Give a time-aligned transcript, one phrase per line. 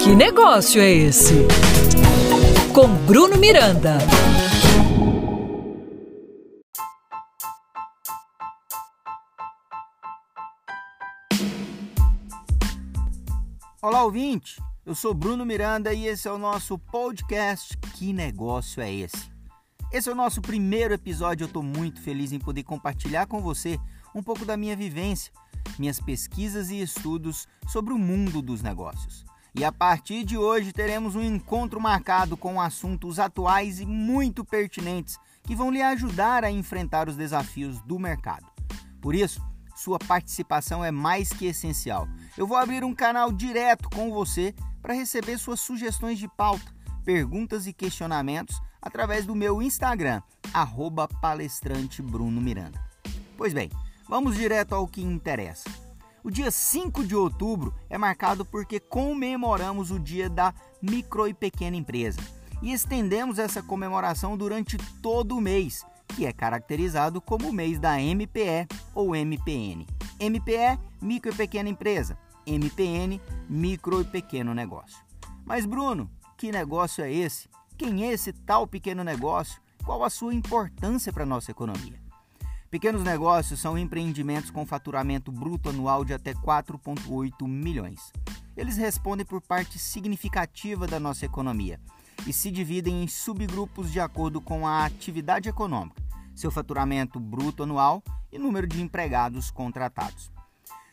[0.00, 1.34] Que negócio é esse?
[2.72, 3.98] Com Bruno Miranda.
[13.80, 14.60] Olá, ouvinte!
[14.86, 19.30] Eu sou Bruno Miranda e esse é o nosso podcast Que Negócio é Esse?
[19.92, 21.44] Esse é o nosso primeiro episódio.
[21.44, 23.78] Eu estou muito feliz em poder compartilhar com você
[24.14, 25.32] um pouco da minha vivência,
[25.78, 29.24] minhas pesquisas e estudos sobre o mundo dos negócios.
[29.54, 35.16] E a partir de hoje teremos um encontro marcado com assuntos atuais e muito pertinentes
[35.44, 38.46] que vão lhe ajudar a enfrentar os desafios do mercado.
[39.00, 39.40] Por isso,
[39.76, 42.08] sua participação é mais que essencial.
[42.36, 47.66] Eu vou abrir um canal direto com você para receber suas sugestões de pauta, perguntas
[47.66, 50.20] e questionamentos através do meu Instagram,
[50.52, 52.82] arroba palestrante Bruno Miranda.
[53.36, 53.70] Pois bem,
[54.08, 55.68] vamos direto ao que interessa.
[56.22, 61.76] O dia 5 de outubro é marcado porque comemoramos o dia da micro e pequena
[61.76, 62.20] empresa
[62.62, 67.98] e estendemos essa comemoração durante todo o mês que é caracterizado como o mês da
[67.98, 69.86] MPE ou MPN.
[70.20, 72.16] MPE, micro e pequena empresa.
[72.46, 75.04] MPN, micro e pequeno negócio.
[75.44, 77.48] Mas Bruno, que negócio é esse?
[77.76, 79.60] Quem é esse tal pequeno negócio?
[79.84, 82.03] Qual a sua importância para a nossa economia?
[82.74, 88.12] Pequenos negócios são empreendimentos com faturamento bruto anual de até 4,8 milhões.
[88.56, 91.78] Eles respondem por parte significativa da nossa economia
[92.26, 96.02] e se dividem em subgrupos de acordo com a atividade econômica
[96.34, 98.02] seu faturamento bruto anual
[98.32, 100.32] e número de empregados contratados.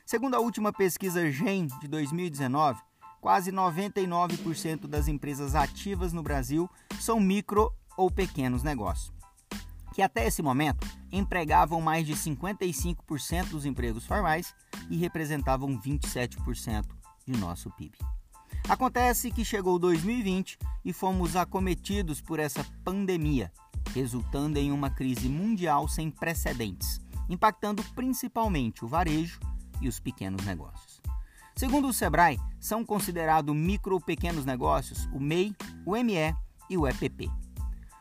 [0.05, 2.79] Segundo a última pesquisa GEM de 2019,
[3.19, 9.11] quase 99% das empresas ativas no Brasil são micro ou pequenos negócios,
[9.93, 14.53] que até esse momento empregavam mais de 55% dos empregos formais
[14.89, 16.85] e representavam 27%
[17.25, 17.97] de nosso PIB.
[18.69, 23.51] Acontece que chegou 2020 e fomos acometidos por essa pandemia
[23.93, 29.39] resultando em uma crise mundial sem precedentes, impactando principalmente o varejo
[29.81, 31.01] e os pequenos negócios.
[31.55, 35.55] Segundo o Sebrae, são considerados micro pequenos negócios o MEI,
[35.85, 36.35] o ME
[36.69, 37.29] e o EPP.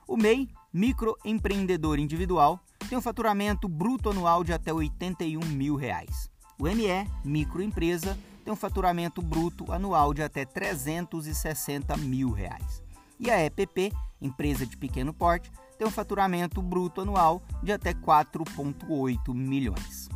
[0.06, 6.30] O MEI, microempreendedor individual, tem um faturamento bruto anual de até 81 mil reais.
[6.58, 12.82] O ME, microempresa, tem um faturamento bruto anual de até 360 mil reais.
[13.18, 19.34] E a EPP, empresa de pequeno porte, tem um faturamento bruto anual de até 4,8
[19.34, 20.08] milhões.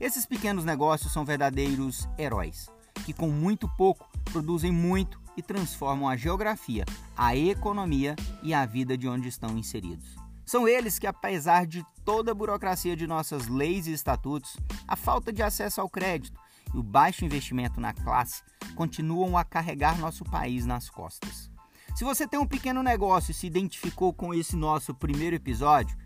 [0.00, 2.68] Esses pequenos negócios são verdadeiros heróis,
[3.04, 6.84] que com muito pouco produzem muito e transformam a geografia,
[7.16, 10.16] a economia e a vida de onde estão inseridos.
[10.44, 14.56] São eles que, apesar de toda a burocracia de nossas leis e estatutos,
[14.86, 16.40] a falta de acesso ao crédito
[16.74, 18.42] e o baixo investimento na classe,
[18.74, 21.48] continuam a carregar nosso país nas costas.
[21.94, 25.96] Se você tem um pequeno negócio e se identificou com esse nosso primeiro episódio,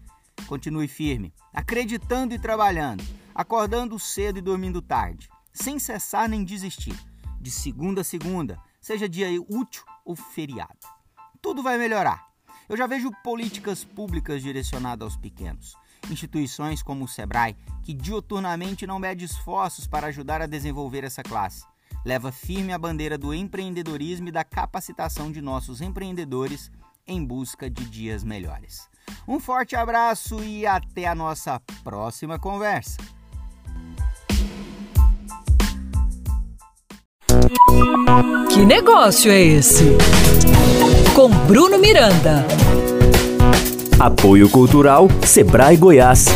[0.46, 3.02] continue firme, acreditando e trabalhando,
[3.34, 6.98] acordando cedo e dormindo tarde, sem cessar nem desistir,
[7.40, 10.76] de segunda a segunda, seja dia útil ou feriado.
[11.40, 12.30] Tudo vai melhorar.
[12.68, 15.74] Eu já vejo políticas públicas direcionadas aos pequenos.
[16.10, 21.64] Instituições como o Sebrae, que dioturnamente não mede esforços para ajudar a desenvolver essa classe
[22.04, 26.70] leva firme a bandeira do empreendedorismo e da capacitação de nossos empreendedores
[27.06, 28.88] em busca de dias melhores.
[29.26, 32.96] Um forte abraço e até a nossa próxima conversa.
[38.52, 39.96] Que negócio é esse?
[41.14, 42.44] Com Bruno Miranda.
[43.98, 46.26] Apoio Cultural Sebrae Goiás.